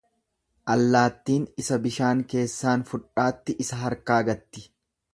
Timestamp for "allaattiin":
0.75-1.43